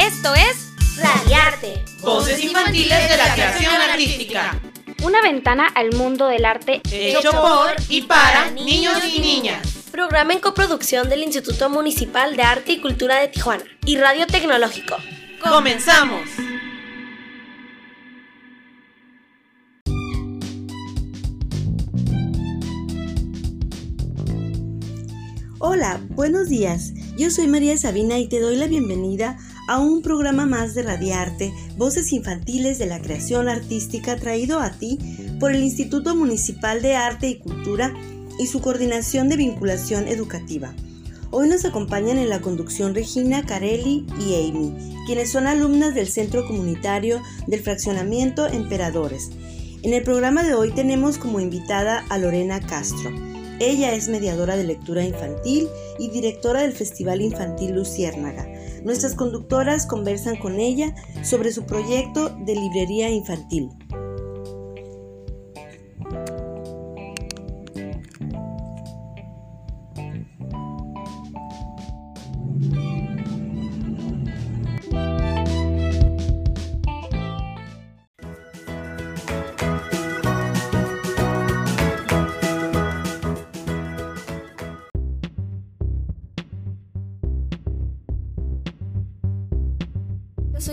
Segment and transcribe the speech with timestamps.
[0.00, 1.84] Esto es Radiarte.
[2.00, 4.58] Voces infantiles de la creación artística.
[5.02, 9.60] Una ventana al mundo del arte hecho por y para niños y niñas.
[9.92, 14.96] Programa en coproducción del Instituto Municipal de Arte y Cultura de Tijuana y Radio Tecnológico.
[15.42, 16.22] ¡Comenzamos!
[25.58, 26.94] Hola, buenos días.
[27.18, 29.36] Yo soy María Sabina y te doy la bienvenida
[29.70, 34.98] a un programa más de Radiarte, Voces Infantiles de la Creación Artística traído a ti
[35.38, 37.94] por el Instituto Municipal de Arte y Cultura
[38.40, 40.74] y su Coordinación de Vinculación Educativa.
[41.30, 44.74] Hoy nos acompañan en la conducción Regina, Carelli y Amy,
[45.06, 49.30] quienes son alumnas del Centro Comunitario del Fraccionamiento Emperadores.
[49.84, 53.12] En el programa de hoy tenemos como invitada a Lorena Castro.
[53.60, 55.68] Ella es mediadora de lectura infantil
[56.00, 58.48] y directora del Festival Infantil Luciérnaga.
[58.84, 63.70] Nuestras conductoras conversan con ella sobre su proyecto de librería infantil.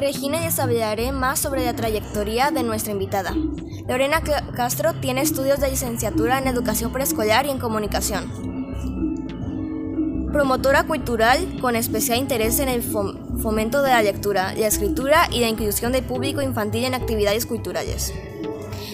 [0.00, 3.34] Regina les hablaré más sobre la trayectoria de nuestra invitada.
[3.86, 4.22] Lorena
[4.56, 8.32] Castro tiene estudios de licenciatura en educación preescolar y en comunicación.
[10.32, 15.48] Promotora cultural con especial interés en el fomento de la lectura, la escritura y la
[15.48, 18.14] inclusión del público infantil en actividades culturales.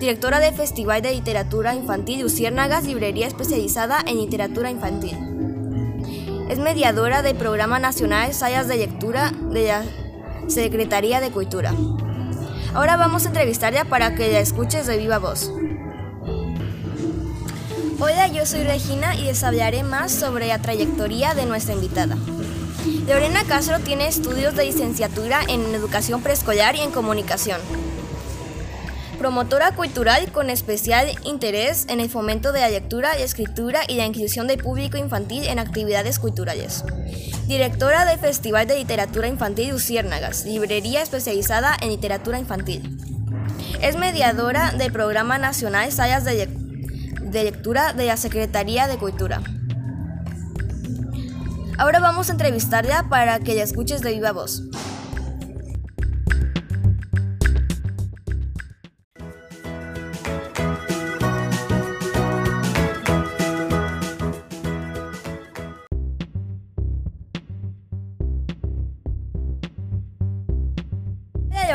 [0.00, 5.16] Directora del Festival de Literatura Infantil Luciérnagas, librería especializada en literatura infantil.
[6.50, 9.84] Es mediadora del Programa Nacional Sayas de Lectura de la
[10.48, 11.74] Secretaría de Cultura.
[12.74, 15.50] Ahora vamos a entrevistarla para que la escuches de viva voz.
[18.00, 22.16] Hola, yo soy Regina y les hablaré más sobre la trayectoria de nuestra invitada.
[23.06, 27.60] Lorena Castro tiene estudios de licenciatura en educación preescolar y en comunicación.
[29.18, 34.06] Promotora cultural con especial interés en el fomento de la lectura, la escritura y la
[34.06, 36.84] inclusión del público infantil en actividades culturales.
[37.48, 42.96] Directora del Festival de Literatura Infantil Luciérnagas, librería especializada en literatura infantil.
[43.82, 46.46] Es mediadora del Programa Nacional Sayas de,
[47.20, 49.42] de Lectura de la Secretaría de Cultura.
[51.76, 54.62] Ahora vamos a entrevistarla para que la escuches de viva voz.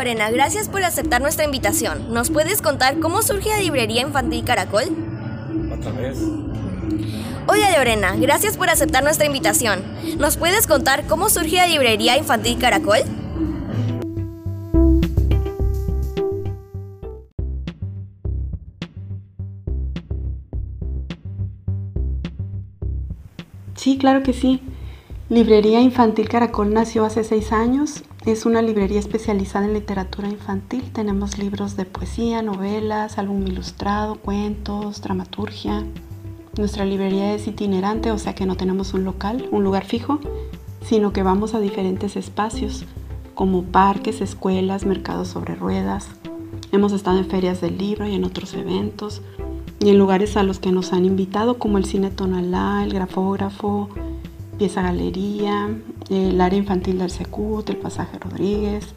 [0.04, 2.14] Lorena, gracias por aceptar nuestra invitación.
[2.14, 4.84] ¿Nos puedes contar cómo surge la librería infantil Caracol?
[5.74, 6.20] Otra vez.
[7.48, 9.82] Hola Lorena, gracias por aceptar nuestra invitación.
[10.18, 13.00] ¿Nos puedes contar cómo surge la librería infantil Caracol?
[23.76, 24.60] Sí, claro que sí.
[25.30, 28.04] Librería Infantil Caracol nació hace seis años.
[28.26, 30.92] Es una librería especializada en literatura infantil.
[30.94, 35.84] Tenemos libros de poesía, novelas, álbum ilustrado, cuentos, dramaturgia.
[36.58, 40.22] Nuestra librería es itinerante, o sea que no tenemos un local, un lugar fijo,
[40.82, 42.86] sino que vamos a diferentes espacios,
[43.36, 46.08] como parques, escuelas, mercados sobre ruedas.
[46.72, 49.22] Hemos estado en ferias del libro y en otros eventos,
[49.82, 53.90] y en lugares a los que nos han invitado, como el Cine Tonalá, el Grafógrafo,
[54.58, 55.70] Pieza Galería,
[56.10, 58.94] el área infantil del Secut, el Pasaje Rodríguez.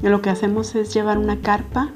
[0.00, 1.90] Lo que hacemos es llevar una carpa,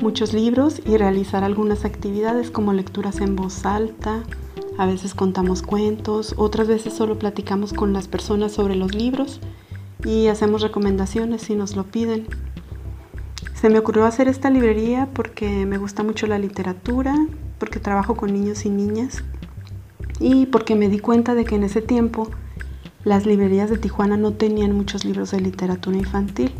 [0.00, 4.22] muchos libros y realizar algunas actividades como lecturas en voz alta.
[4.76, 9.40] A veces contamos cuentos, otras veces solo platicamos con las personas sobre los libros
[10.04, 12.26] y hacemos recomendaciones si nos lo piden.
[13.54, 17.16] Se me ocurrió hacer esta librería porque me gusta mucho la literatura,
[17.58, 19.24] porque trabajo con niños y niñas
[20.20, 22.28] y porque me di cuenta de que en ese tiempo
[23.04, 26.52] las librerías de Tijuana no tenían muchos libros de literatura infantil.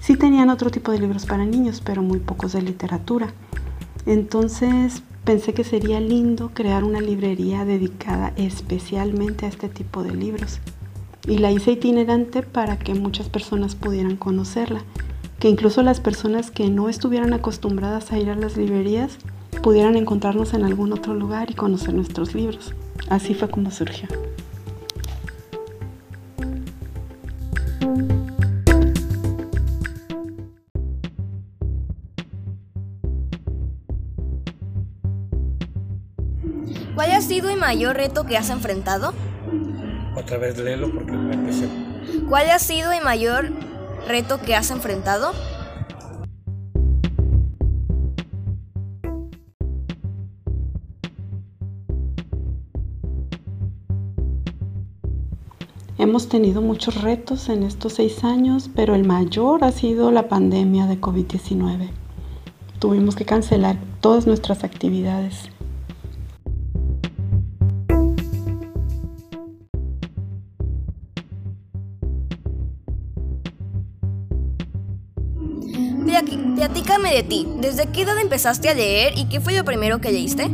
[0.00, 3.32] Sí tenían otro tipo de libros para niños, pero muy pocos de literatura.
[4.06, 10.60] Entonces pensé que sería lindo crear una librería dedicada especialmente a este tipo de libros.
[11.26, 14.82] Y la hice itinerante para que muchas personas pudieran conocerla,
[15.38, 19.16] que incluso las personas que no estuvieran acostumbradas a ir a las librerías
[19.62, 22.74] pudieran encontrarnos en algún otro lugar y conocer nuestros libros.
[23.08, 24.08] Así fue como surgió.
[36.94, 39.12] ¿Cuál ha sido el mayor reto que has enfrentado?
[40.16, 41.68] Otra vez léelo porque me empecé.
[42.28, 43.50] ¿Cuál ha sido el mayor
[44.06, 45.32] reto que has enfrentado?
[55.96, 60.86] Hemos tenido muchos retos en estos seis años, pero el mayor ha sido la pandemia
[60.86, 61.90] de COVID-19.
[62.80, 65.50] Tuvimos que cancelar todas nuestras actividades.
[76.56, 77.46] Platícame de ti.
[77.60, 80.50] ¿Desde qué edad empezaste a leer y qué fue lo primero que leíste?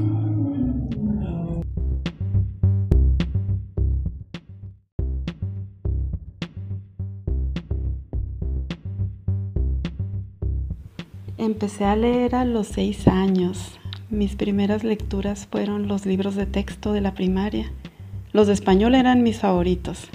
[11.41, 13.79] Empecé a leer a los seis años.
[14.11, 17.73] Mis primeras lecturas fueron los libros de texto de la primaria.
[18.35, 20.11] Los de español eran mis favoritos.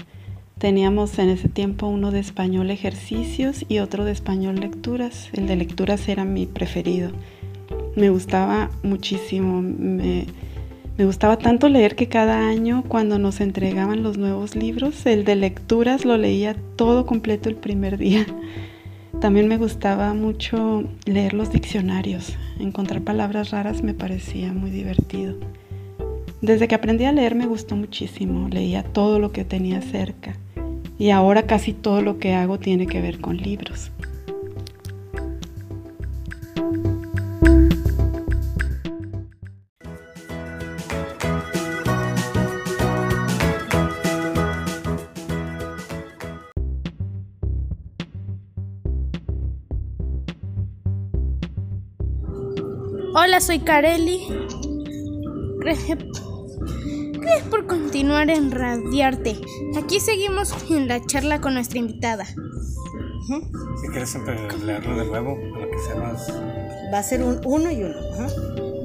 [0.58, 5.28] Teníamos en ese tiempo uno de español ejercicios y otro de español lecturas.
[5.32, 7.10] El de lecturas era mi preferido.
[7.96, 9.62] Me gustaba muchísimo.
[9.62, 10.26] Me,
[10.96, 16.04] gustaba tanto leer que cada año cuando nos entregaban los nuevos libros, el de lecturas
[16.04, 18.24] lo leía todo completo el primer día.
[19.20, 22.36] También me gustaba mucho leer los diccionarios.
[22.60, 25.36] Encontrar palabras raras me parecía muy divertido.
[26.42, 28.48] Desde que aprendí a leer me gustó muchísimo.
[28.48, 30.36] Leía todo lo que tenía cerca
[30.98, 33.90] y ahora casi todo lo que hago tiene que ver con libros.
[53.18, 54.28] Hola, soy Kareli.
[55.60, 55.98] Gracias
[57.48, 59.40] por continuar en Radiarte.
[59.74, 62.26] Aquí seguimos en la charla con nuestra invitada.
[62.26, 64.14] Si quieres
[64.62, 66.30] leerlo de nuevo, para que sea más...
[66.92, 67.96] Va a ser un uno y uno.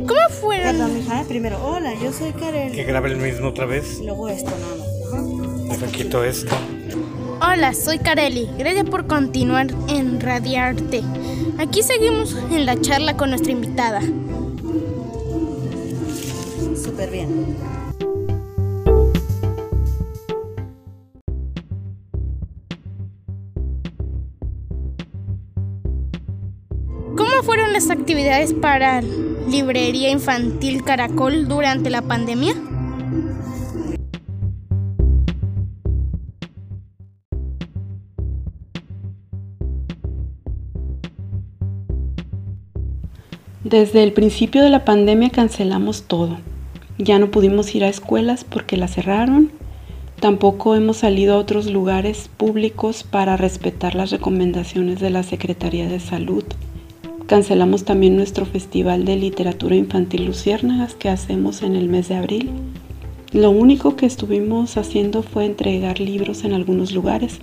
[0.07, 0.77] ¿Cómo fueron?
[0.77, 2.74] Perdón, mija, primero, hola, yo soy Kareli.
[2.74, 4.00] Que grabe el mismo otra vez.
[4.00, 5.92] Y luego esto nada más.
[5.92, 6.56] Quito esto.
[7.44, 8.48] Hola, soy Kareli.
[8.56, 11.02] Gracias por continuar en Radiarte.
[11.58, 14.00] Aquí seguimos en la charla con nuestra invitada.
[16.76, 17.58] Súper bien.
[27.18, 32.54] ¿Cómo fueron las actividades para Librería Infantil Caracol durante la pandemia?
[43.63, 46.38] Desde el principio de la pandemia cancelamos todo.
[46.98, 49.52] Ya no pudimos ir a escuelas porque las cerraron.
[50.19, 56.00] Tampoco hemos salido a otros lugares públicos para respetar las recomendaciones de la Secretaría de
[56.00, 56.44] Salud.
[57.28, 62.50] Cancelamos también nuestro Festival de Literatura Infantil Luciérnagas que hacemos en el mes de abril.
[63.31, 67.38] Lo único que estuvimos haciendo fue entregar libros en algunos lugares,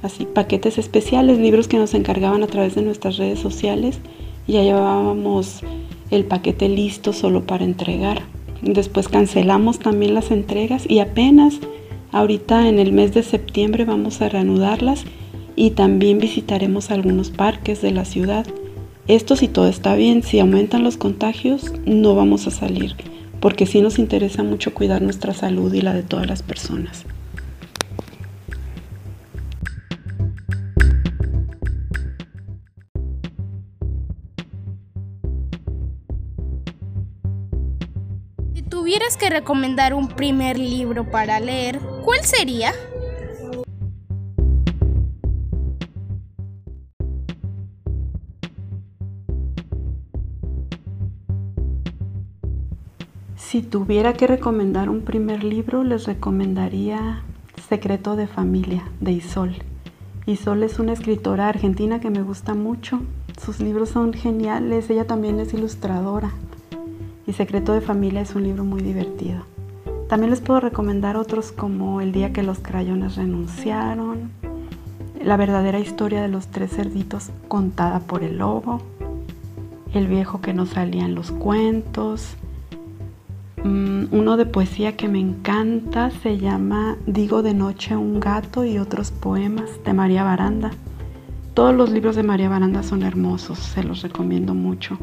[0.00, 3.98] así paquetes especiales, libros que nos encargaban a través de nuestras redes sociales
[4.46, 5.60] ya llevábamos
[6.10, 8.22] el paquete listo solo para entregar.
[8.62, 11.58] Después cancelamos también las entregas y apenas
[12.12, 15.04] ahorita en el mes de septiembre vamos a reanudarlas
[15.56, 18.46] y también visitaremos algunos parques de la ciudad.
[19.06, 22.94] Esto si todo está bien, si aumentan los contagios no vamos a salir,
[23.40, 27.04] porque sí nos interesa mucho cuidar nuestra salud y la de todas las personas.
[38.94, 42.72] Tuvieras que recomendar un primer libro para leer, ¿cuál sería?
[53.34, 57.24] Si tuviera que recomendar un primer libro, les recomendaría
[57.68, 59.56] Secreto de Familia de Isol.
[60.26, 63.00] Isol es una escritora argentina que me gusta mucho.
[63.44, 66.30] Sus libros son geniales, ella también es ilustradora.
[67.26, 69.44] Y Secreto de Familia es un libro muy divertido.
[70.08, 74.30] También les puedo recomendar otros como El día que los crayones renunciaron,
[75.22, 78.82] La verdadera historia de los tres cerditos contada por el lobo,
[79.94, 82.36] El viejo que no salía en los cuentos,
[83.64, 89.10] uno de poesía que me encanta se llama Digo de noche un gato y otros
[89.10, 90.70] poemas de María Baranda.
[91.54, 94.98] Todos los libros de María Baranda son hermosos, se los recomiendo mucho.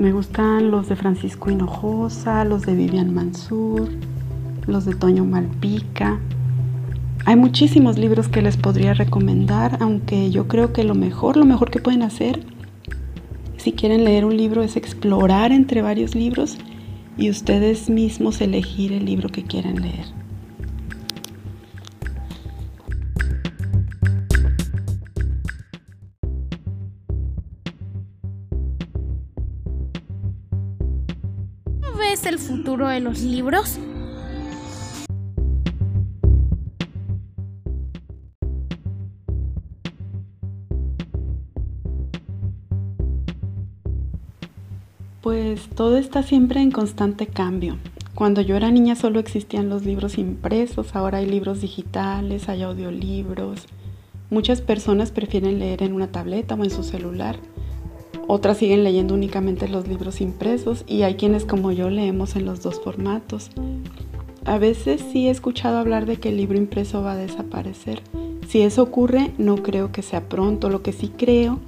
[0.00, 3.90] Me gustan los de Francisco Hinojosa, los de Vivian Mansur,
[4.66, 6.18] los de Toño Malpica.
[7.26, 11.70] Hay muchísimos libros que les podría recomendar, aunque yo creo que lo mejor, lo mejor
[11.70, 12.40] que pueden hacer,
[13.58, 16.56] si quieren leer un libro, es explorar entre varios libros
[17.18, 20.19] y ustedes mismos elegir el libro que quieren leer.
[32.10, 33.78] ¿Cómo ves el futuro de los libros?
[45.20, 47.78] Pues todo está siempre en constante cambio.
[48.16, 53.66] Cuando yo era niña solo existían los libros impresos, ahora hay libros digitales, hay audiolibros.
[54.30, 57.36] Muchas personas prefieren leer en una tableta o en su celular.
[58.32, 62.62] Otras siguen leyendo únicamente los libros impresos y hay quienes como yo leemos en los
[62.62, 63.50] dos formatos.
[64.44, 68.02] A veces sí he escuchado hablar de que el libro impreso va a desaparecer.
[68.46, 70.70] Si eso ocurre, no creo que sea pronto.
[70.70, 71.58] Lo que sí creo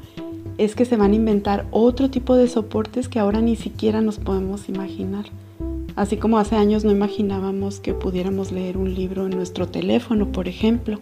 [0.56, 4.20] es que se van a inventar otro tipo de soportes que ahora ni siquiera nos
[4.20, 5.24] podemos imaginar.
[5.96, 10.46] Así como hace años no imaginábamos que pudiéramos leer un libro en nuestro teléfono, por
[10.46, 11.00] ejemplo.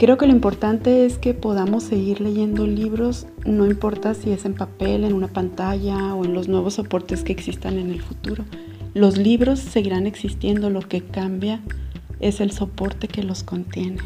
[0.00, 4.54] Creo que lo importante es que podamos seguir leyendo libros, no importa si es en
[4.54, 8.46] papel, en una pantalla o en los nuevos soportes que existan en el futuro.
[8.94, 11.60] Los libros seguirán existiendo, lo que cambia
[12.18, 13.98] es el soporte que los contiene.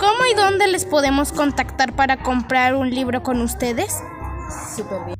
[0.00, 4.02] ¿Cómo y dónde les podemos contactar para comprar un libro con ustedes?
[4.48, 5.16] Súper bien.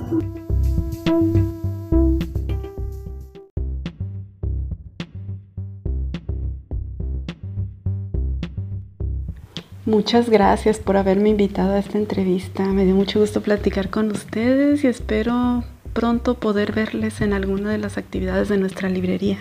[9.85, 12.65] Muchas gracias por haberme invitado a esta entrevista.
[12.65, 15.63] Me dio mucho gusto platicar con ustedes y espero
[15.97, 19.39] pronto poder verles en alguna de las actividades de nuestra librería.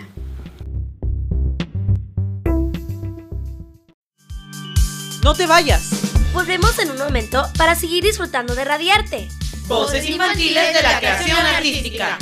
[5.23, 6.31] No te vayas.
[6.33, 9.27] Volvemos en un momento para seguir disfrutando de Radiarte.
[9.67, 12.17] Voces infantiles de la creación artística.